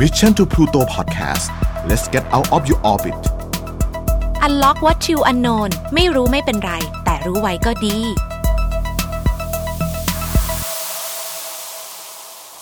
[0.00, 1.46] Mission to Pluto Podcast
[1.88, 3.14] let's get out of your orbit
[4.46, 6.72] Unlock what you unknown ไม่รู้ไม่เป็นไร
[7.04, 7.96] แต่รู้ไว้ก็ดี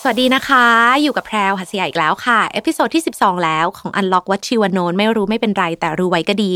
[0.01, 0.65] สวัสดีนะคะ
[1.01, 6.53] อยู่กับแพรวหัสยาอีกแล้วค่ะ episode ที่ 12 แล้วของ Unlock what you unknown ไม่รู้ไม่เป็นไร แต่รู้ไว้ก็ดี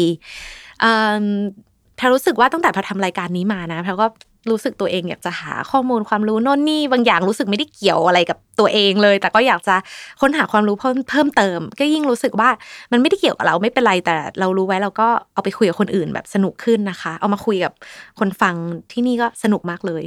[1.97, 4.07] แพรรู้สึกว่าตั้งแต่แพรทำรายการนี้มานะแพรก็
[4.51, 9.75] รู้สึกตัวเองอยากจะหาข้อมูลความรู้โน่นนี่บางอย่างรู้สึกไม่ได้เกี่ยวอะไรกับตัวเองเลย แต่ก็อยากจะ
[10.21, 12.49] ค้นหาความรู้เพิ่มเพิ่มเติม ก็ยิ่งรู้สึกว่า
[12.91, 17.73] มันไม่ได้เกี่ยวกับเราไม่เป็นไรแต่เรารู้ไว้เราก็เอาไปคุยกับคนอื่นแบบสนุกขึ้นนะคะ เอามาคุยกับ
[18.19, 18.55] คนฟัง
[18.91, 20.03] ที่นี่ก็สนุกมากเลย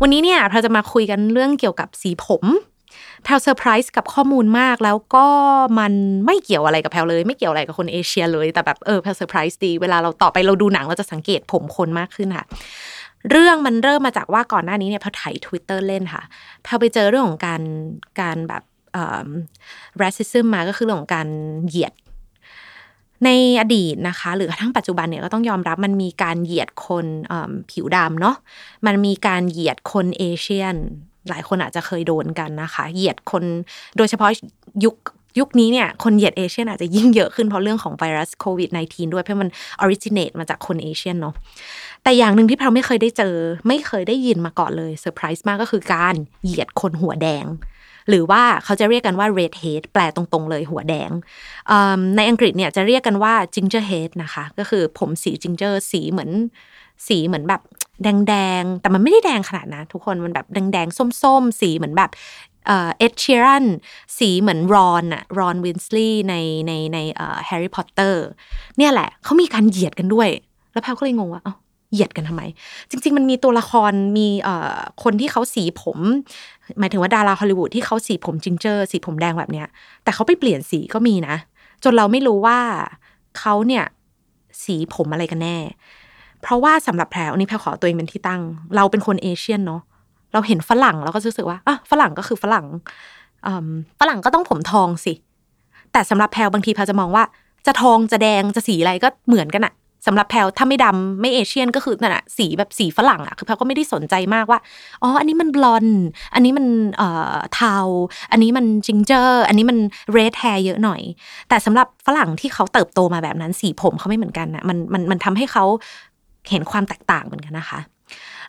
[0.00, 2.44] วันนี้เนี่ยเราจะมาคุยกันเรื่องเกี่ยวกับสีผม
[3.24, 5.26] แพรเซอร์ไพรส์กับข้อมูลมากแล้วก็
[5.78, 5.92] มัน
[6.26, 12.46] ไม่เกี่ยวอะไรกับแพรเลย ไม่เกี่ยวอะไรกับคนเอเชียเลย แต่แบบเออแพรเซอร์ไพรส์ดี เวลาเราต่อไปเราดูหนังเราจะสังเกตผมคนมากขึ้นค่ะ
[13.30, 16.22] เรื่องมันเริ่มมาจากว่าก่อนหน้านี้เนี่ยพอไถ่าย Twitter เล่นค่ะ
[16.66, 17.62] พอไปเจอเรื่องของการ
[18.20, 19.28] การแบบเอ่อ
[20.02, 21.28] racism มาก็คือเรื่องของการ
[21.68, 21.92] เหยียด
[23.24, 28.36] ในอดีตนะคะ หรือกระทั่งปัจจุบันเนี่ยก็ต้องยอมรับมันมีการเหยียดคนอืมผิวดำเนาะ
[28.86, 30.74] มันมีการเหยียดคน Asian
[31.28, 33.44] หลายคนอาจจะเคยโดนกันนะคะ เหยียดคน
[33.96, 34.30] โดยเฉพาะ
[34.84, 34.96] ยุค
[35.38, 39.48] ยุคนี้เนี่ยคนเหยียด Asian อาจจะยิ่งเยอะขึ้นเพราะเรื่องของไวรัสโควิด -19 ด้วยเพราะมัน
[39.80, 41.34] ออริจิน t e มาจากคนเอเชียนเนาะ
[42.02, 43.34] แต่อย่างหนึ่งที่เราไม่เคยได้เจอ
[43.68, 47.46] ไม่เคยได้ยินมาก่อนเลยเซอร์ไพรส์มากก็คือการเหยียดคนหัวแดง
[48.08, 51.10] หรือว่าเขาจะเรียกกันว่า red hate แปลตรงๆเลยหัวแดง
[52.16, 56.30] ในอังกฤษเนี่ยจะเรียกกันว่า ginger hate นะคะ ก็คือผมสี ginger สีเหมือน
[57.08, 57.62] สีเหมือนแบบ
[58.02, 62.10] แดงๆ แต่มันไม่ได้แดงขนาดนะ ทุกคนมันแบบแดงๆ ส้มๆ สีเหมือนแบบ
[62.66, 63.64] เอ็ดเชียรัน
[64.18, 66.34] สีเหมือนรอนอะรอนวินสลีย์ใน
[66.66, 66.98] ในใน
[67.46, 68.24] แฮร์รี่พอตเตอร์
[68.78, 70.28] เนี่ยแหละเขามีการเหยียดกันด้วย
[70.72, 71.54] แล้วแพรก็เลยงงว่าเอ้า
[71.92, 72.42] เหยียดกันทำไม
[72.90, 75.98] จริง ๆ มันมีตัวละครมีเอ่อคนที่เขาสีผม
[76.78, 79.66] หมายถึงว่าดาราฮอลลีวูดที่เขาสีผม ginger สีผมแดงแบบเนี้ย
[80.04, 81.36] แต่เขาไปเปลี่ยนสีก็มีนะ
[81.84, 82.58] จนเราไม่รู้ว่า
[83.38, 83.84] เขาเนี่ย
[84.64, 85.58] สีผมอะไรกันแน่
[86.42, 88.42] เพราะว่าสำหรับแพรอันนี้แพรขอตัวเองเป็นที่ตั้ง
[88.76, 89.82] เราเป็นคน Asian เนาะ
[90.34, 92.66] เราเห็นฝรั่งเราก็รู้สึกว่าอะฝรั่งก็คือฝรั่ง
[94.00, 95.12] ฝรั่งก็ต้องผมทองสิ
[95.92, 97.24] แต่สำหรับแพรบางทีแพรจะมองว่า
[97.66, 99.74] จะทองจะแดงจะสีอะไรก็เหมือนกันอะ
[100.06, 104.58] สำหรับแพรถ้าไม่ดำไม่ Asian ก็คือนั่นอะสีแบบสีฝรั่งอะคือแพรก็ไม่ได้สนใจมากว่า
[105.02, 106.02] อ๋ออันนี้มันบลอนด์
[106.34, 106.66] อันนี้มัน
[106.96, 107.76] เอ่อเทา
[108.32, 109.78] อันนี้มัน ginger อันนี้มัน
[110.12, 111.00] red hair เยอะหน่อย
[111.48, 115.64] แต่สำหรับฝรั่งที่เขาเติบโตมาแบบนั้นสีผมเขาไม่เหมือนกันนะมันมันมันทำให้เขา
[116.50, 117.80] เห็นความแตกต่างเหมือนกันนะคะ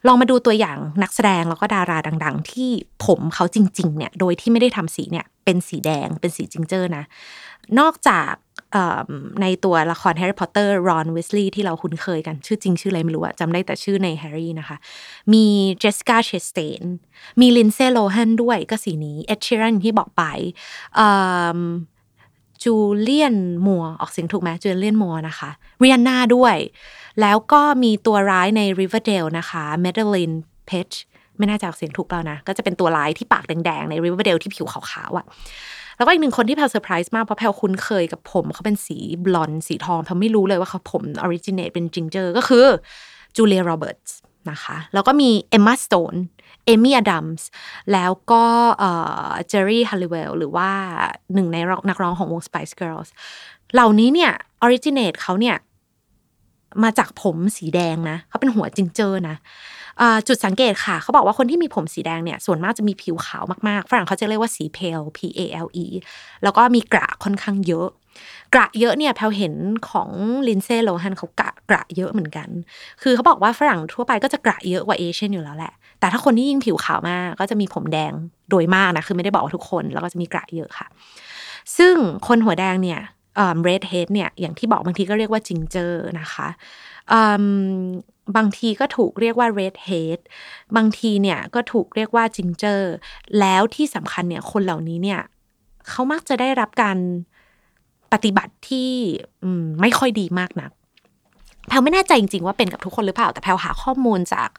[0.08, 2.70] ลองมาดูตัวอย่างนักแสดงแล้วก็ดาราดัง ๆ ที่
[3.06, 7.04] ผมเขาจริง ๆ เนี่ย โดยที่ไม่ได้ทำสีเนี่ย เป็นสีแดงเป็นสี ginger นะ
[7.80, 8.34] นอกจาก
[9.42, 14.78] ในตัวละครแฮร์รี่พอตเตอร์รอนวิสลีย์ที่เราคุ้นเคยกัน ชื่อจริงชื่ออะไรไม่รู้อะจำได้แต่ชื่อในแฮร์รี่นะคะ
[15.34, 15.46] มี
[15.80, 16.82] เจสสิก้าเชสเตน
[17.42, 20.24] มีลินเซ่โลแฮนด้วยก็สีนี้เอ็ดชีรันที่บอกไป
[22.64, 23.36] จูเลียน
[23.68, 25.50] มัวออกเสียงถูกไหมจูเลียนมัวนะคะ
[25.80, 26.56] รีฮันนาด้วย
[27.22, 30.32] แล้วก็มีตัวร้ายใน Riverdale นะคะเมด e ลิน
[30.68, 30.90] เพช
[31.38, 35.26] ไม่น่าจะออกเสียงถูกเปล่านะ ก็จะเป็นตัวร้ายที่ปากแดงๆ ใน Riverdale ที่ผิวขาวๆอะ่ะ
[35.98, 42.66] แล้วก็อีกหนึ่งคนที่แพรเซอร์ไพรส์มากเพราะแพรคุ้นเคยกับผมเขาเป็นสีบลอนด์สีทองแพรไม่รู้เลยว่าเขาผมออริจิน t e เป็นจิงเจอร์ก็คือ
[43.36, 44.18] จูเลียโรเบิร์ตส์
[44.52, 46.14] นะคะ แล้วก็มีเอมม่าสโตน
[46.66, 47.48] เอมี่อดัมส์
[47.94, 48.46] แล้วก็
[48.80, 50.70] เจอร์รี่ฮัลลิเวลหรือว่า
[51.34, 51.58] หนึ่งใน
[51.90, 53.10] นักร้องของวง Spice Girls
[53.74, 54.32] เหล่านี้เนี่ย
[54.62, 55.56] ออริจิน t e เขาเนี่ย
[56.84, 59.36] มาจากผมสีแดงนะเขาเป็นหัว ginger นะ
[60.28, 65.86] จุดสังเกตค่ะเขาบอกว่าคนที่มีผมสีแดงเนี่ยส่วนมากจะมีผิวขาวมากๆ ฝรั่งเขาจะเรียกว่าสีเพล P A L E
[66.44, 67.90] แล้วก็มีกระค่อนข้างเยอะ
[68.54, 69.54] กระเยอะเนี่ยแพรเห็น
[69.90, 70.10] ของ
[70.48, 72.50] ลินเซ่โลฮันเขากระกระเยอะเหมือนกัน
[73.02, 78.14] คือเขาบอกว่าฝรั่งทั่วไปก็จะกระเยอะกว่า Asian อยู่แล้วแหละ แต่ถ้าคนที่ยิ่งผิวขาวมากก็จะมีผมแดง
[78.50, 80.88] โดยมากนะคือไม่ได้บอกว่าทุกคนแล้วก็จะมีกระเยอะค่ะ
[81.78, 81.96] ซึ่ง
[82.28, 83.00] คนหัวแดงเนี่ย
[83.36, 86.48] เอ่อ red head เนี่ยอย่างที่บอกบางทีก็เรียกว่าจิงเจอร์นะคะ
[87.12, 87.46] อืม
[88.38, 90.20] บางทีก็ถูกเรียกว่า red head
[90.76, 92.94] บางทีเนี่ยก็ถูกเรียกว่าจิงเจอร์
[93.40, 95.22] แล้วที่สำคัญเนี่ยคนเหล่านี้เนี่ย
[95.90, 96.98] เขามักจะได้รับการ
[98.14, 98.92] ปฏิบัติที่
[99.82, 100.72] ไม่ค่อยดีมากนัก
[101.68, 104.50] แพลไม่แน่ใจจริงๆว่าเป็นกับทุกคนหรือเปล่า แต่แพลหาข้อมูลจาก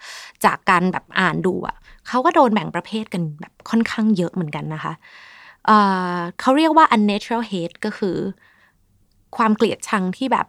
[0.44, 1.76] จากการแบบอ่านดูอะ
[2.08, 4.92] เขาก็โดนแบ่งประเภทกันแบบค่อนข้างเยอะเหมือนกันนะคะ
[6.40, 8.16] เขาเรียกว่า unnatural hate ก็คือ
[9.36, 10.46] ความเกลียดชังที่แบบ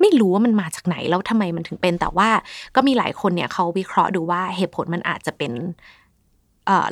[0.00, 2.28] ไม่รู้ว่ามันมาจากไหนแล้วทำไมมันถึงเป็น แต่ว่า
[2.76, 5.52] ก็มีหลายคนเนี่ยเขาวิเคราะห์ดูว่าเหตุผลมันอาจจะเป็น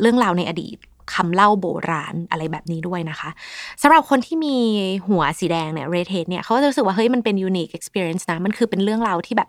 [0.01, 0.77] เรื่องราวในอดีต
[1.15, 3.31] คำเล่าโบราณอะไรแบบนี้ด้วยนะคะ
[3.83, 4.57] สำหรับคนที่มี
[5.09, 9.49] หัวสีแดงเนี่ยเรเทสเนี่ยเขาก็จะรู้สึกว่าเฮ้ยมันเป็น unique experience นะมันคือเป็นเรื่องราวที่แบบ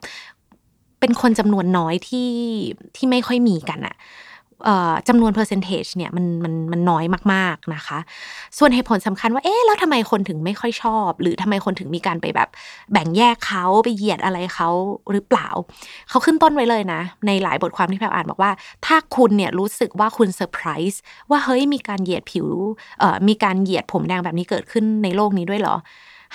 [1.00, 2.30] เป็นคนจำนวนน้อยที่
[2.96, 3.96] ที่ไม่ค่อยมีกันอะ
[5.08, 8.00] จำนวน percentage เนี่ยมันมันมันน้อยมากๆนะคะ
[8.58, 12.50] ส่วนเหตุผลสำคัญว่าเอ๊ะแล้วทำไมคนถึงไม่ค่อยชอบ หรือทำไมคนถึงมีการไปแบบ
[12.92, 14.70] แบ่งแยกเขาไปเหยียดอะไรเขา
[15.12, 15.50] หรือเปล่า
[16.10, 18.52] เขาขึ้นต้นไว้เลยนะ ในหลายบทความที่แพรอ่านบอกว่า
[18.86, 22.48] ถ้าคุณเนี่ยรู้สึกว่าคุณเซอร์ไพรส์ว่าเฮ้ยมีการเหยียดผิว
[23.00, 25.76] เอ่อมีการเหยียดผมแดงแบบนี้เกิดขึ้นในโลกนี้ด้วยเหรอ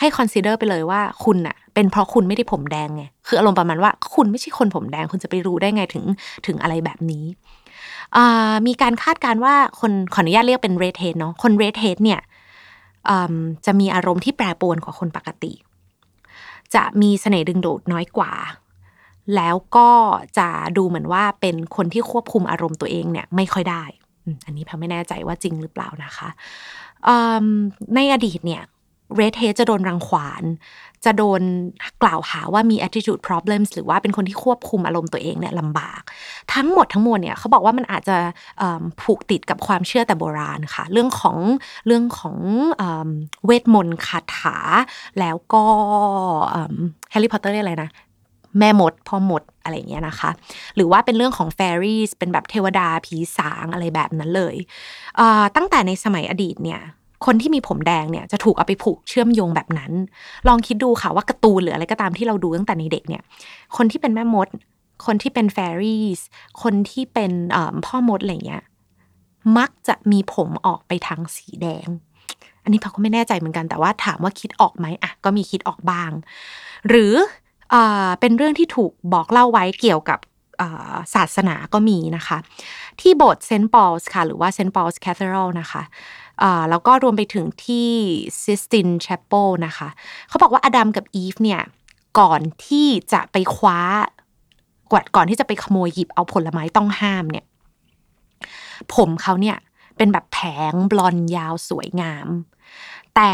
[0.00, 6.04] ให้ consider ไปเลยว่าคุณอะเป็นเพราะคุณไม่ได้ผมแดงไงคืออารมณ์ประมาณว่าคุณไม่ใช่คนผมแดงคุณจะไปรู้ได้ไงถึง
[6.46, 7.24] ถึงอะไรแบบนี้
[8.66, 12.20] มีการคาดการว่าคนขออนุญาตเรียกเป็นเรดเฮดเนาะคนเรดเฮดเนี่ย
[13.66, 15.52] จะมีอารมณ์ที่แปรปรวนกว่าคนปกติ
[16.74, 18.32] จะมีเสน่ห์ดึงดูดน้อยกว่า
[19.36, 19.90] แล้วก็
[20.38, 23.84] จะดูเหมือนว่าเป็นคนที่ควบคุมอารมณ์ตัวเองเนี่ยไม่ค่อยได้
[24.46, 26.28] อันนี้พาไม่แน่ใจว่าจริงหรือเปล่านะคะ
[27.94, 28.62] ในอดีตเนี่ย
[29.16, 30.44] เรดเฮจะโดนรังควาน
[31.04, 31.42] จะโดน
[32.02, 36.02] กล่าวหาว่ามี attitude problems หรือว่าเป็นคนที่ควบคุมอารมณ์ตัวเองเนี่ยลำบาก
[36.54, 38.16] ทั้งหมดทั้งมวลเนี่ยเขาบอกว่ามันอาจจะ
[39.02, 41.36] ผูกติดกับความเชื่อแต่โบราณค่ะ เรื่องของ
[41.86, 42.36] เรื่องของ
[43.46, 44.56] เวทมนต์คาถา
[45.20, 45.64] แล้วก็
[47.10, 47.90] แฮร์รี่พอตเตอร์เรียกอะไรนะ
[48.58, 50.30] แม่มดพ่อมดอะไรเงี้ยนะคะ
[50.76, 54.56] หรือว่าเป็นเรื่องของ fairy เป็นแบบเทวดาผีสางอะไรแบบนั้นเลย
[55.56, 56.80] ตั้งแต่ในสมัยอดีตเนี่ย
[57.26, 59.92] คนที่มีผมแดงเนี่ยจะถูกเอาไปผูกเชื่อมโยงแบบนั้น
[60.48, 63.22] ลองคิดดูค่ะว่าการ์ตูนหรืออะไรก็ตามที่เราดูตั้งแต่ในเด็กเนี่ย
[63.76, 64.48] คนที่เป็นแม่มด
[65.06, 66.04] คนที่เป็นแฟรี่
[66.62, 67.32] คนที่เป็น
[67.86, 68.62] พ่อมดอะไรเงี้ย
[69.58, 71.88] มักจะมีผมออกไปทางสีแดง
[72.62, 76.10] อันนี้พาก็ไม่แน่ใจเหมือนกันแต่ว่าถามว่าคิดออกไหมอะก็มีคิดออกบ้าง
[76.88, 77.14] หรือ
[78.20, 80.18] เป็นเรื่องที่ถูกบอกเล่าไว้เกี่ยวกับ
[81.14, 82.38] ศาสนาก็มีนะคะ
[83.00, 85.82] ที่โบสถ์เซนต์ปอลส์ค่ะ หรือว่าเซนต์ปอลส์แคทเธอรัลนะคะ
[86.70, 87.90] แล้วก็รวมไปถึงที่
[88.44, 89.88] ซิสตินแชปเปิลนะคะ
[90.28, 91.62] เขาบอกว่าอดัมกับอีฟเนี่ย
[92.18, 93.78] ก่อนที่จะไปคว้า
[94.90, 97.44] กวดก่อนที่จะไปขโมยหยิบเอาผลไม้ต้องห้ามเนี่ย
[98.94, 99.56] ผมเขาเนี่ย
[99.96, 100.38] เป็นแบบผ
[100.72, 102.26] มบลอนด์ยาวสวยงาม
[103.16, 103.32] แต่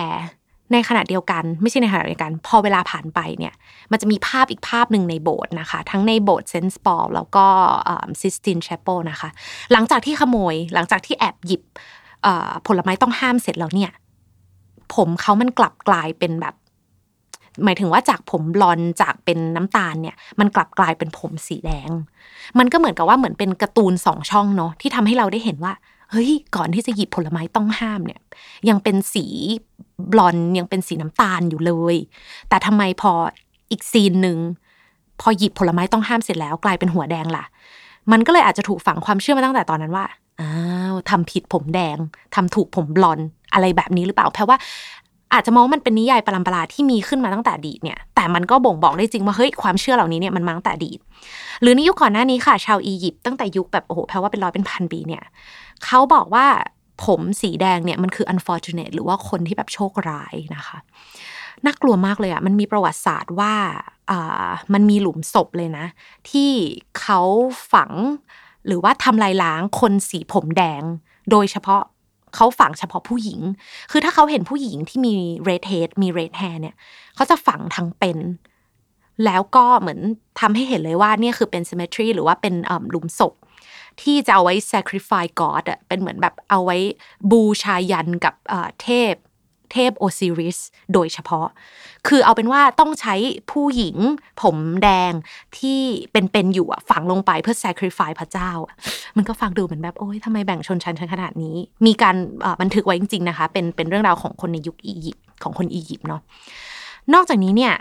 [0.72, 3.54] ในขณะเดียวกัน ไม่ใช่ในขณะเดียวกัน พอเวลาผ่านไปเนี่ย
[3.90, 7.46] มันจะมีภาพอีกภาพหนึ่งในโบสถ์นะคะ ทั้งในโบสถ์เซนต์ปอลแล้วก็
[8.22, 9.28] ซิสตินแชปเปิลนะคะ
[9.72, 11.62] หลังจากที่ขโมย หลังจากที่แอบหยิบ
[12.66, 13.90] ผลไม้ต้องห้ามเสร็จแล้วเนี่ย
[14.94, 16.54] ผมเขามันกลับกลายเป็นแบบ
[17.64, 21.90] หมายถึงว่าจากผมบลอนด์จากเป็นน้ำตาลเนี่ย มันกลับกลายเป็นผมสีแดง
[22.58, 25.72] มันก็เหมือนกับว่าเหมือนเป็นการ์ตูนสองช่องเนาะที่ทำให้เราได้เห็นว่า
[26.14, 28.20] เฮ้ยก่อนที่จะหยิบผลไม้ต้องห้ามเนี่ย
[28.68, 29.26] ยังเป็นสี
[30.12, 31.96] บลอนด์ยังเป็นสีน้ำตาลอยู่เลย
[32.48, 33.12] แต่ทำไมพอ
[33.70, 34.38] อีกซีนหนึ่ง
[35.20, 37.44] พอหยิบผลไม้ต้องห้ามเสร็จแล้วกลายเป็นหัวแดงล่ะ
[38.12, 40.04] มันก็เลยอาจจะถูกฝังความเชื่อมาตั้งแต่ตอนนั้นว่า
[40.40, 40.54] อ้า
[40.92, 41.98] วทำผิดผมแดง
[42.34, 43.18] ทำถูกผมบลอน
[43.54, 44.58] อะไรแบบนี้หรือเปล่าแปลว่า
[45.32, 50.90] อาจจะมองมันเป็นนิยายปรำปราที่มีขึ้นมาตั้งแต่ดีเนี่ย แต่มันก็บ่งบอกได้จริงว่าเฮ้ยความเชื่อเหล่านี้เนี่ยมันมาตั้งแต่ดี
[51.62, 55.22] หรือในยุคก่อนหน้านี้ค่ะ ชาวอียิปต์ตั้งแต่ยุคแบบโอ้โหแปลว่าเป็นร้อยเป็นพันปีเนี่ย
[55.84, 56.46] เขาบอกว่า
[57.04, 60.78] ผมสีแดงเนี่ยมันคือ unfortunate หรือว่าคนที่แบบโชคร้ายนะคะ
[61.64, 63.54] น่ากลัวมากเลยอะ่ะมันมีประวัติศาสตร์ว่า
[64.10, 65.86] อ่ามันมีหลุมศพเลยนะ
[66.30, 66.50] ที่
[67.00, 67.20] เขา
[67.72, 67.92] ฝัง
[68.66, 70.82] หรือว่าทำลายล้างคนสีผมแดง
[71.30, 71.82] โดยเฉพาะ
[72.34, 73.40] เขาฝังเฉพาะผู้หญิง
[73.90, 75.14] คือถ้าเขาเห็นผู้หญิงที่มี
[75.48, 76.74] red head มี red hair เนี่ย
[77.14, 78.18] เขาจะฝังทั้งเป็น
[79.24, 80.00] แล้วก็เหมือน
[80.40, 82.54] ทำให้เห็นเลยว่าเนี่ยคือเป็น cemetery หรือว่าเป็น
[82.90, 83.34] หลุมศพ
[84.02, 86.76] ที่จะเอาไว้ sacrifice God อะเป็นเหมือนแบบเอาไว้
[87.30, 88.34] บูชายันกับ
[88.82, 89.14] เทพ
[89.72, 90.58] เทพโอซิริส
[90.92, 91.46] โดยเฉพาะ
[92.08, 93.14] คือเอาเป็นว่าต้องใช้
[93.50, 93.96] ผู้หญิง
[94.42, 95.12] ผมแดง
[95.58, 95.80] ที่
[96.12, 98.50] เป็นๆอยู่อะฝังลงไปเพื่อ sacrifice พระเจ้า
[99.16, 102.16] มันก็ฟังดูเหมือนแบบโอ้ยทำไมแบ่งชนชั้นขนาดนี้ มีการ
[102.60, 106.20] บันทึกไว้จริงๆนะคะ เป็นเป็นเรื่องราวของคนในยุคอียิปต์ของคนอียิปต์เนาะ
[107.14, 107.74] นอกจากนี้เนี่ย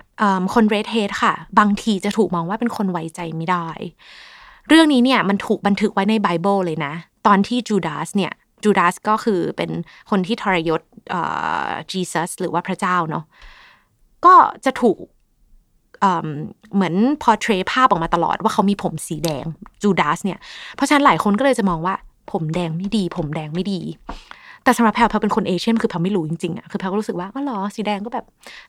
[0.54, 3.70] คนเรดเฮดค่ะ บางทีจะถูกมองว่าเป็นคนไว้ใจไม่ได้
[4.68, 6.94] เรื่องนี้เนี่ยมันถูกบันทึกไว้ในไบเบิลเลยนะ
[7.28, 8.32] ตอนที่จูดาสเนี่ย
[8.64, 9.72] จูดาสก็คือเป็น
[10.10, 10.82] คนที่ทรยศ
[11.92, 13.24] จีซัสหรือว่าพระเจ้าเนาะ
[14.26, 14.98] ก็จะถูก
[16.74, 19.46] เหมือน portray ภาพออกมาตลอดว่าเขามีผมสีแดง
[19.84, 20.40] จูดาสเนี่ย
[20.76, 21.96] เพราะฉะนั้นหลายคนก็เลยจะมองว่า
[22.32, 23.80] ผมแดงไม่ดี ผมแดงไม่ดี
[24.64, 28.26] แต่สำหรับแพรแพรเป็นคน Asian คือแพรไม่รู้จริงๆอะคือแพรก็รู้สึกว่าก็หรอสีแดงก็แบบ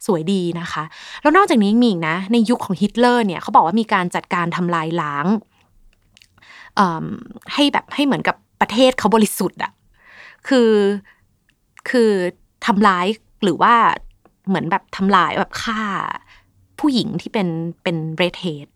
[0.06, 0.84] สวยดีนะคะ
[1.22, 5.26] แล้วนอกจากนี้มีอีกนะ ในยุคของฮิตเลอร์เนี่ยเขาบอกว่ามีการจัดการทำลายล้าง
[7.54, 9.72] ให้แบบให้เหมือนกับประเทศเขาบริสุทธิ์อะ
[10.48, 10.70] คือ
[11.90, 12.10] คือ
[12.66, 13.06] ทำร้าย
[13.42, 13.74] หรือว่า
[14.48, 15.80] เหมือนแบบทำลายแบบฆ่า
[16.78, 17.48] ผู้หญิงที่เป็น
[17.82, 18.68] เป็นเรดเฮด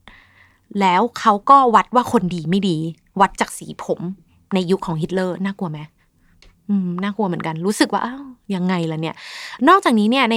[0.80, 2.76] แล้วเขาก็วัดว่าคนดีไม่ดี
[3.20, 4.00] วัดจากสีผม
[4.54, 5.78] ในยุคของฮิตเลอร์น่ากลัวไหม
[6.68, 8.24] อืมน่ากลัวเหมือนกัน รู้สึกว่าอ้าว
[8.54, 9.14] ยังไงล่ะเนี่ย
[9.68, 10.36] นอกจากนี้เนี่ยใน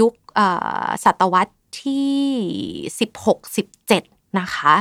[0.00, 0.12] ยุค
[1.04, 2.18] ศตวรรษที่
[3.00, 4.02] สิบหกสิบเจ็ด
[4.38, 4.74] นะคะ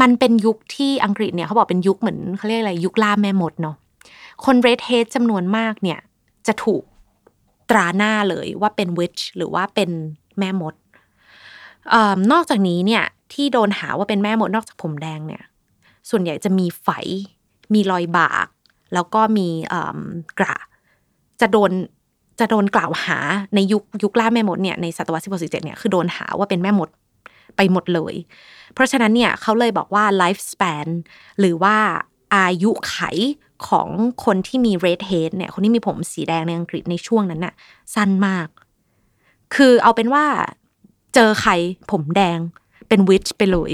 [0.00, 3.76] มันเป็นยุคที่อังกฤษเนี่ยเขาบอกเป็นยุคเหมือนเขาเรียกอะไรยุคล่าแม่มดเนาะ
[4.44, 5.98] คนเรดเฮดจำนวนมากเนี่ย
[6.46, 6.82] จะถูก
[7.70, 9.90] ตราหน้าเลยว่าเป็นวิชหรือว่าเป็น
[10.38, 10.74] แม่มด
[12.32, 15.42] นอกจากนี้เนี่ยที่โดนหาว่าเป็นแม่มดนอกจากผมแดงเนี่ย
[16.10, 16.88] ส่วนใหญ่จะมีไฝ
[17.74, 18.48] มีรอยบาก
[18.94, 19.48] แล้วก็มี
[20.38, 20.56] กระ
[21.40, 21.70] จะโดน
[22.40, 23.18] จะโดนกล่าวหา
[23.54, 26.88] ในยุคยุคล่าแม่มดเนี่ยในศตวรรษที่6 7เนี่ยคือโดนหาว่าเป็นแม่มด
[27.58, 28.14] ไปหมดเลย
[28.74, 30.88] เพราะฉะนั้นเนี่ยเขาเลยบอกว่า life span
[31.40, 31.76] หรือว่า
[32.36, 32.96] อายุไข
[33.68, 33.88] ของ
[34.24, 37.54] คนที่มี red hair เนี่ยคนที่มีผมสีแดงในอังกฤษในช่วงนั้นน่ะ
[37.94, 38.48] สั้นมาก
[39.54, 40.24] คือเอาเป็นว่า
[41.14, 41.52] เจอใคร
[41.90, 42.38] ผมแดง
[42.88, 43.72] เป็นวิชไปเลย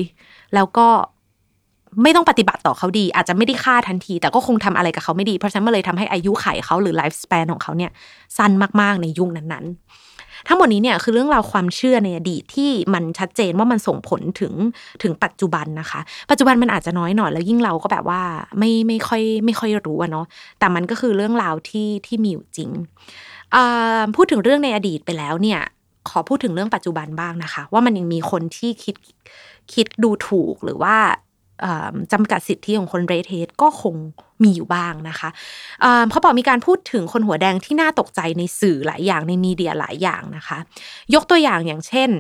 [0.55, 0.89] แล้วก็
[2.03, 7.91] ไม่ต้องปฏิบัติต่อเขาดี อาจจะไม่ได้ฆ่าทันที แต่ก็คงทำอะไรกับเขาไม่ดี เพราะฉะนั้นมันเลยทำให้อายุไขเขาหรือไลฟ์สเปนของเขาเนี่ย
[8.39, 10.14] สั้นมากๆในยุคนั้นๆ
[10.49, 14.53] ทั้งหมดนี้เนี่ยคือเรื่องราวความเชื่อในอดีตที่มันชัดเจนว่ามันส่งผลถึง
[15.03, 18.23] ถึงปัจจุบันนะคะ ปัจจุบันมันอาจจะน้อยหน่อยแล้วยิ่งเราก็แบบว่า
[18.59, 20.27] ไม่ไม่ค่อยไม่ค่อยรู้อะเนาะ
[20.59, 22.71] แต่มันก็คือเรื่องราวที่ที่มีอยู่จริง
[24.15, 25.61] พูดถึงเรื่องในอดีตไปแล้วเนี่ย
[26.09, 28.97] ขอพูดถึงเรื่องปัจจุบันบ้างนะคะ ว่ามันยังมีคนที่คิด
[29.75, 30.97] คิดดูถูกหรือว่า
[32.13, 33.95] จำกัดสิทธิของคน redhead ก็คง
[34.45, 35.29] มีอยู่บ้างนะคะ
[36.11, 40.59] เขาบอกมีการพูดถึงคนหัวแดงที่น่าตกใจในสื่อหลายอย่างใน media หลายอย่างนะคะ
[41.15, 42.11] ยกตัวอย่างอย่างเช่น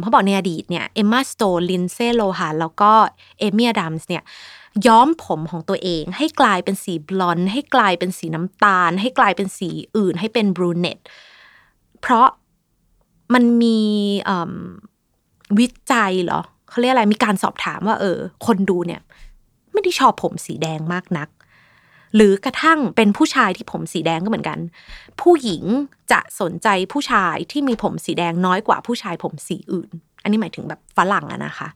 [0.00, 2.92] เขาบอกในอดีตเนี่ย Emma Stone Lindsay Lohan แล้วก็
[3.38, 4.22] Amy Adams เนี่ย
[4.86, 10.98] ย้อมผมของตัวเอง ให้กลายเป็นสีบลอนด์ให้กลายเป็นสีน้ำตาล ให้กลายเป็นสีอื่น ให้เป็นบรูเนต
[12.00, 12.28] เพราะ
[13.34, 13.80] มันมี
[15.58, 19.00] วิจัยเหรอเขาเรียกอะไรมีการสอบถามว่าเออ คนดูเนี่ย
[19.76, 21.28] ไม่ได้ชอบผมสีแดงมากนัก
[22.14, 24.58] หรือกระทั่งเป็นผู้ชายที่ผมสีแดงก็เหมือนกัน
[25.20, 25.64] ผู้หญิง
[26.12, 29.90] จะสนใจผู้ชายที่มีผมสีแดงน้อยกว่าผู้ชายผมสีอื่น
[30.22, 31.68] อันนี้หมายถึงแบบฝรั่งอะนะคะ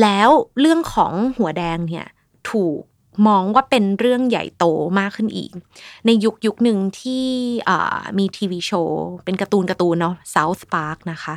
[0.00, 0.28] แล้ว
[0.60, 2.06] เรื่องของหัวแดงเนี่ย
[2.50, 2.80] ถูก
[3.26, 4.64] มองว่าเป็นเรื่องใหญ่โต
[4.98, 5.50] มากขึ้นอีก
[6.06, 7.24] ในยุคยุคหนึ่งที่
[8.18, 11.34] มีทีวีโชว์ เป็นการ์ตูนการ์ตูนเนาะ South Park นะคะ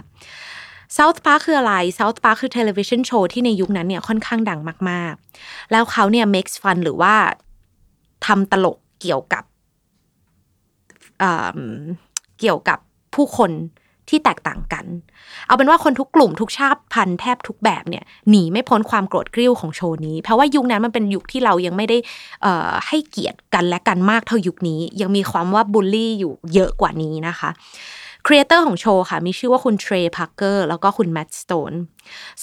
[0.98, 4.60] South Park คืออะไร South Park คือ television show ที่ในยุคนั้นเนี่ยค่อนข้างดัง
[4.90, 7.14] มากๆ แล้วเขาเนี่ย makes fun หรือว่า
[8.26, 9.44] ทำตลกเกี่ยวกับ
[12.40, 12.80] เกี่ยวกับ
[13.16, 13.52] ผู้คน
[14.10, 14.86] ที่แตกต่างกัน
[15.48, 21.98] เอาเป็นว่าคนทุกกลุ่มทุกชาติพันธุ์แทบทุกแบบเนี่ยหนีไม่พ้นความโกรธกริ้วของโชว์นี้ เพราะว่ายุคนั้นมันเป็นยุคที่เรายังไม่ได้
[22.88, 27.50] ให้เกียรติกันและกันมากเท่ายุคนี้ ยังมีความว่าบูลลี่อยู่เยอะกว่านี้นะคะ
[28.26, 31.74] creator ของโชว์ค่ะ มีชื่อว่าคุณ Trey Parker แล้วก็คุณ Matt Stone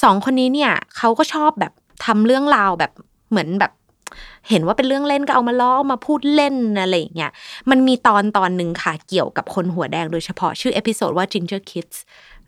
[0.03, 1.73] สองคนนี้เนี่ยเขาก็ชอบแบบ
[2.05, 2.93] ทำเรื่องราวแบบ
[3.31, 3.73] เหมือนแบบ
[4.49, 7.33] เห็นว่าเป็นเรื่องเล่นก็เอามาล้อมาพูดเล่นอะไรอย่างเงี้ย
[7.71, 11.97] มันมีตอนตอนหนึ่งค่ะเกี่ยวกับคนหัวแดงโดยเฉพาะชื่อ episode ว่า Ginger Kids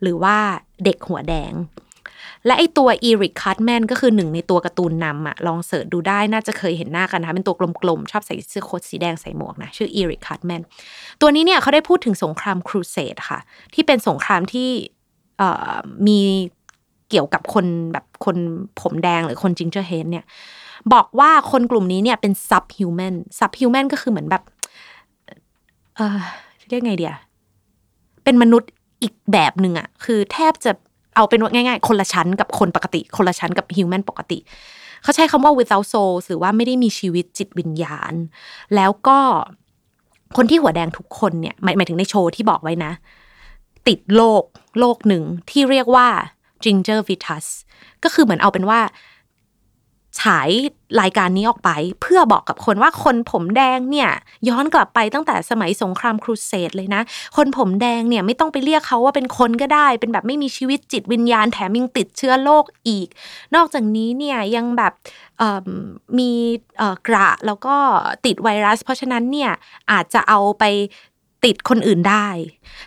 [0.03, 0.37] หรือว่า
[0.85, 1.53] เด็กหัวแดง
[2.47, 10.63] และไอตัว Eric Cartman ก็คือหนึ่งในตัวการ์ตูนนำอะลอง search ดูได้น่าจะเคยเห็นหน้ากันนะคะเป็นตัวกลมๆ ชอบใส่เสื้อโค้ทสีแดงใส่หมวกนะ ชื่อ Eric Cartman
[11.21, 13.41] ตัวนี้เนี่ยเขาได้พูดถึงสงครามครูเสดค่ะ
[13.75, 14.71] ที่เป็นสงครามที่
[16.07, 16.21] มี
[17.11, 18.37] เกี่ยวกับคนแบบคน
[18.81, 20.25] ผมแดงหรือคน ginger head เนี่ย
[20.93, 24.43] บอกว่าคนกลุ่มนี้เนี่ยเป็น subhuman subhuman ก็คือเหมือนแบบ
[25.97, 26.21] เออ
[26.69, 27.15] เรียกไงเดีย
[28.25, 28.71] เป็นมนุษย์
[29.03, 30.73] อีกแบบหนึ่งอะคือแทบจะ
[31.17, 34.39] เอาเป็นว่าง่ายๆ คนละชั้นกับคนปกติ คนละชั้นกับฮิวแมนปกติ
[35.03, 38.15] เขาใช้คำว่า without soul หรือว่าไม่ได้มีชีวิตจิตวิญญาณ
[38.75, 39.19] แล้วก็
[40.37, 42.93] คนที่หัวแดงทุกคนเนี่ยหมายหมายถึงในโชว์ที่บอกไว้นะ
[43.89, 44.43] ติดโลก
[44.79, 46.09] โลกหนึ่งที่เรียกว่า
[46.65, 47.47] ginger vitus
[48.05, 48.81] ก็คือเหมือนเอาเป็นว่า
[50.21, 50.51] ฉาย
[51.01, 54.11] รายการนี้ออกไป เพื่อบอกกับคนว่าคนผมแดงเนี่ย
[54.49, 57.03] ย้อนกลับไปตั้งแต่สมัยสงครามครูเสดเลยนะ
[57.37, 63.09] คนผมแดงเนี่ยไม่ต้องไปเรียกเขาว่าเป็นคนก็ได้ เป็นแบบไม่มีชีวิตจิตวิญญาณแถมยังติดเชื้อโรคอีก
[63.55, 64.93] นอกจากนี้เนี่ยยังแบบ
[66.19, 66.33] มี
[67.07, 67.77] กระแล้วก็
[68.27, 69.51] ติดไวรัส เพราะฉะนั้นเนี่ย
[69.91, 70.65] อาจจะเอาไป
[71.45, 72.29] ติดคนอื่นได้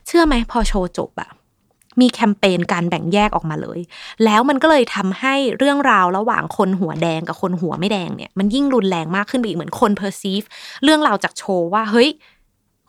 [0.08, 1.30] เชื่อไหมพอโชว์จบอะ
[2.02, 3.80] มีแคมเปญการแบ่งแยกออกมาเลย
[4.26, 10.42] แล้วมันก็เลยทำให้เรื่องราวระหว่างคนหัวแดงกับคนหัวไม่แดงเนี่ยมันยิ่งรุนแรงมากขึ้นไปอีกเหมือนคนเพอร์ซีฟ
[10.84, 12.10] เรื่องราวจากโชว์ว่าเฮ้ย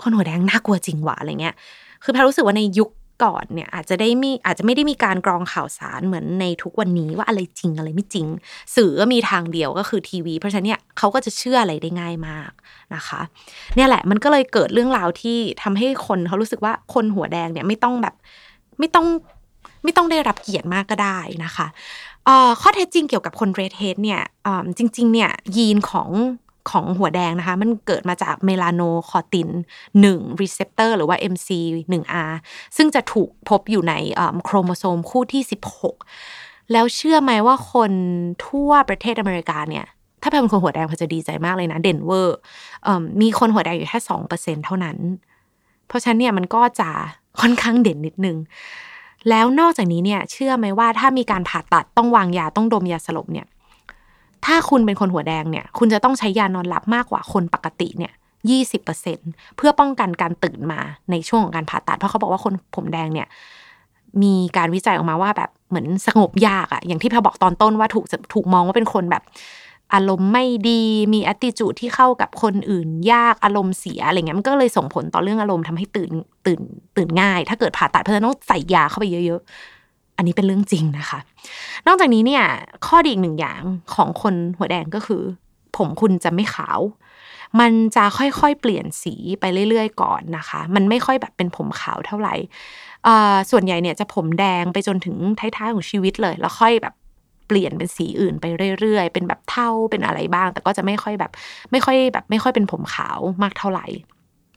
[0.03, 1.55] คนหัวแดงน่ากลัวจริงหวะอะไรเงี้ย
[2.03, 2.91] คือแพรรู้สึกว่าในยุค
[3.25, 8.27] ก่อนเนี่ยอาจจะได้มีอาจจะไม่ได้มีการกรองข่าวสารเหมือนในทุกวันนี้ว่าอะไรจริงอะไรไม่จริง
[8.77, 12.51] สื่อก็มีทางเดียวก็คือทีวี เพราะฉะนั้นเนี่ยเขาก็จะเชื่ออะไรได้ง่ายมาก
[12.95, 13.21] นะคะ
[13.77, 18.15] เนี่ยแหละมันก็เลยเกิดเรื่องราวที่ทำให้คนเขารู้สึกว่าคนหัวแดงเนี่ยไม่ต้องแบบ
[18.79, 19.07] ไม่ต้อง
[19.85, 21.67] ไม่ต้องได้รับเกียรติมากก็ได้นะคะ
[22.61, 24.23] ข้อเท็จจริงเกี่ยวกับคน redhead เนี่ย
[24.79, 26.11] จริง ๆ เนี่ยยีนของ
[26.71, 29.49] ของหัวแดงนะคะ มันเกิดมาจาก melanocortin
[29.95, 32.33] 1 receptor หรือว่า MC1R
[32.77, 33.95] ซึ่งจะถูกพบอยู่ใน
[34.45, 35.43] โครโมโซมคู่ที่
[36.07, 37.93] 16 แล้วเชื่อไหมว่าคน
[38.47, 39.87] ทั่วประเทศอเมริกาเนี่ย
[40.23, 42.39] ถ้าเป็นคนหัวแดงเขาจะดีใจมากเลยนะ เด่นเวอร์
[43.21, 44.97] มีคนหัวแดงอยู่แค่สองเปอร์เซ็นเท่านั้น
[45.89, 46.89] เพราะฉะนั้นเนี่ยมันก็จะ
[47.41, 48.37] ค่อนข้างเด่นนิดนึง
[49.29, 53.47] แล้วนอกจากนี้เนี่ย เชื่อไหมว่าถ้ามีการผ่าตัดต้องวางยาต้องดมยาสลบเนี่ย
[54.45, 58.13] ถ้าคุณเป็นคนหัวแดงเนี่ย คุณจะต้องใช้ยานอนหลับมากกว่าคนปกติเนี่ย
[58.51, 59.19] ยี่สิบเปอร์เซ็น
[59.57, 63.29] เพื่อป้องกันการตื่นมาในช่วงของการผ่าตัด เพราะเขาบอกว่าคนผมแดงเนี่ย
[64.23, 69.23] มีการวิจัยออกมาว่าแบบเหมือนสงบยากอะอย่างที่พอบอกตอนต้นว่าถูกถูกมองว่าเป็นคนแบบ
[69.95, 70.83] อารมณ์ไม่ดี
[71.15, 76.11] มีอติจูที่เข้ากับคนอื่น ยากอารมณ์เสียอะไรเงี้ยมันก็เลยส่งผลต่อเรื่องอารมณ์ทำให้ตื่น
[76.47, 76.61] ตื่น
[76.97, 79.41] ตื่นง่าย ถ้าเกิดผ่าตัดเพราะฉะนั้นต้องใส่ยาเข้าไปเยอะ
[79.81, 81.19] ๆ อันนี้เป็นเรื่องจริงนะคะ
[81.87, 82.45] นอกจากนี้เนี่ย
[82.87, 83.63] ข้อดีอีกหนึ่งอย่าง
[83.95, 85.23] ของคนหัวแดงก็คือ
[85.77, 86.81] ผมคุณจะไม่ขาว
[87.61, 92.35] มันจะค่อยๆเปลี่ยนสีไปเรื่อยๆ ก่อนนะคะ มันไม่ค่อยแบบเป็นผมขาวเท่าไหร่
[93.51, 96.95] ส่วนใหญ่เนี่ยจะผมแดงไปจนถึงท้ายๆของชีวิตเลย แล้วค่อยแบบ
[97.49, 98.45] เปลี่ยนเป็นสีอื่นไป
[98.81, 101.31] เรื่อยๆ เป็นแบบเท่าเป็นอะไรบ้าง แต่ก็จะไม่ค่อยแบบ
[101.73, 103.87] ไม่ค่อยแบบ ไม่ค่อยเป็นผมขาวมากเท่าไหร่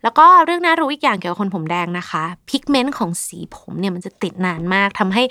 [0.04, 5.24] แล้วก็เรื่องน่ารู้อีกอย่างเกี่ยวกับคนผมแดงนะคะพิกเมนต์ของสีผมเนี่ยมันจะติดนานมากทำให้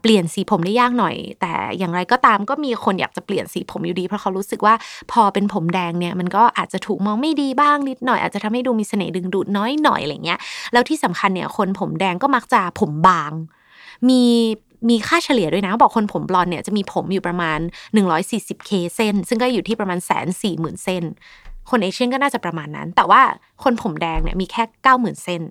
[0.00, 4.74] เปลี่ยนสีผมได้ยากหน่อย แต่อย่างไรก็ตามก็มีคนอยากจะเปลี่ยนสีผมอยู่ดี เพราะเขารู้สึกว่า
[5.12, 10.38] พอเป็นผมแดงเนี่ยมันก็อาจจะถูกมองไม่ดีบ้างนิดหน่อย อาจจะทำให้ดูมีเสน่ห์ดึงดูดน้อยหน่อยอะไรเงี้ย
[10.72, 13.32] แล้วที่สำคัญเนี่ยคนผมแดงก็มักจะผมบาง
[14.08, 14.22] มี
[14.88, 17.58] มีค่าเฉลี่ยด้วยนะ บอกคนผมบลอนเนี่ยจะมีผมอยู่ประมาณ
[17.96, 21.02] 140k เส้น ซึ่งก็อยู่ที่ประมาณแสนสี่หมื่นเส้น
[21.70, 23.22] คนเอเชียนก็น่าจะประมาณนั้น แต่ว่า
[23.62, 25.42] คนผมแดงเนี่ยมีแค่เก้าหมื่นเส้น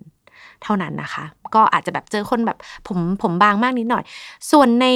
[0.64, 1.24] เท่านั้นนะคะ
[1.56, 4.04] ก็อาจจะแบบเจอคนแบบผมผมบางมากนิดหน่อย
[4.52, 4.88] ส่วนใน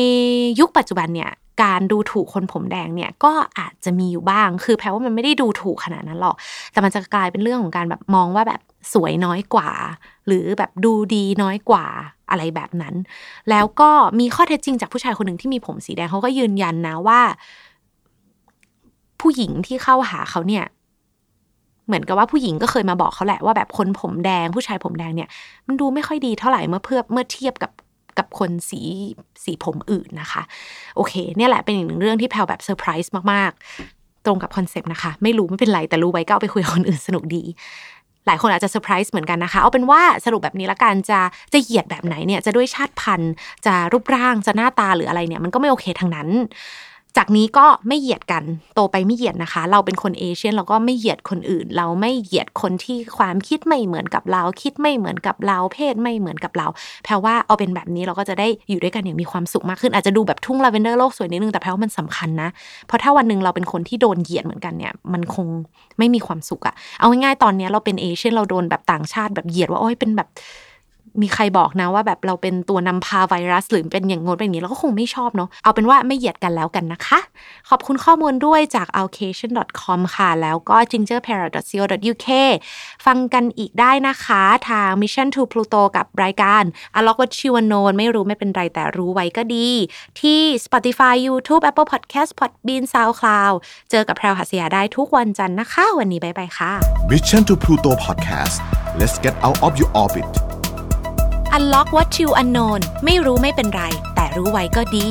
[0.60, 1.32] ยุคปัจจุบันเนี่ย
[1.64, 6.36] การดูถูกคนผมแดงเนี่ยก็อาจจะมีอยู่บ้าง คือแปลว่ามันไม่ได้ดูถูกขนาดนั้นหรอก
[6.72, 8.62] แต่มันจะกลายเป็นเรื่องของการแบบมองว่าแบบ
[8.94, 9.70] สวยน้อยกว่า
[10.28, 11.86] หรือแบบดูดีน้อยกว่า
[12.30, 12.96] อะไรแบบนั้น
[13.50, 17.22] แล้วก็มีข้อเท็จจริงจากผู้ชายคนหนึ่งที่มีผมสีแดงเขาก็ยืนยันนะว่า
[19.22, 20.66] ผู้หญิงที่เข้าหาเขาเนี่ย
[21.88, 25.30] เหมือนกับว่าผู้หญิงก็เคยมาบอกเขาแหละว่าแบบคนผมแดง ผู้ชายผมแดงเนี่ย
[25.68, 27.72] มันดูไม่ค่อยดีเท่าไหร่เมื่อเพื่อเมื่อเทียบกับ
[28.18, 28.82] กับคนสี
[29.44, 30.42] สีผมอื่นนะคะ
[30.96, 33.52] โอเค เนี่ยแหละเป็นอีกหนึ่งเรื่องที่แพรแบบเซอร์ไพรส์มาก
[33.90, 37.44] ๆ ตรงกับ concept นะคะ ไม่รู้ไม่เป็นไรแต่รู้ไว้ก็เอาไปคุยกับคนอื่นสนุกดี
[38.28, 41.20] หลายคนอาจจะเซอร์ไพรส์เหมือนกันนะคะ เอาเป็นว่าสรุปแบบนี้ละกันจะ
[41.54, 43.32] จะเหยียดแบบไหนเนี่ยจะด้วยชาติพันธุ์
[43.66, 46.28] จะรูปร่างจะหน้าตาหรืออะไรเนี่ยมันก็ไม่โอเคทั้งนั้น
[47.18, 48.44] จากนี้ก็ไม่เหยียดกัน
[48.76, 56.68] โตไปไม่เหยียดนะคะ เราเป็นคน Asian เราก็ไม่เหยียดคนอื่น เราไม่เหยียดคนที่ความคิดไม่เหมือนกับเรา คิดไม่เหมือนกับเราเพศไม่เหมือนกับเรา
[57.04, 62.50] แพรว่าเอาเป็นแบบนี้เราก็จะได้อยู่ด้วยกันอย่างมีความสุขมากขึ้นอาจจะดูแบบทุ่งลาเวนเดอร์โลกสวยนิดนึงแต่แพรว่ามันสำคัญนะ
[62.88, 65.48] เพราะถ้าวันหนึ่งเราเป็นคนที่โดนเหยียดเหมือนกันเนี่ยมันคง
[65.98, 70.28] ไม่มีความสุขอะเอาง่ายๆตอนนี้เราเป็นเอเชียนเราโดนแบบต่างชาติแบบเหยียดว่าโอ้ยเป็นแบบ
[71.22, 77.20] มีใครบอกนะว่าแบบเราเป็นตัวนำพาไวรัส หรือเป็นอย่างงดเป็นอย่างนี้เราก็คงไม่ชอบเนาะเอาเป็นว่าไม่เหยียดกันแล้วกันนะคะ
[77.70, 82.28] ขอบคุณข้อมูลด้วยจาก alocation.com ค่ะ แล้วก็ gingerparrot.co.uk
[83.06, 86.64] ฟังกันอีกได้นะคะทาง Mission to Pluto กับรายการ
[86.98, 89.68] Unlock What You Know ไม่รู้ไม่เป็นไรแต่รู้ไว้ก็ดี
[90.20, 93.56] ที่ Spotify YouTube Apple Podcast Podbean SoundCloud
[93.92, 96.72] เจอกับแพรวหัสยาได้ทุกวันจันทร์นะคะ วันนี้บายบายค่ะ
[97.12, 98.58] Mission to Pluto Podcast
[99.00, 100.47] let's get out of your orbit
[101.58, 103.84] Unlock what you unknown ไม่รู้ไม่เป็นไร
[104.16, 105.08] แต่รู้ไว้ก็ดี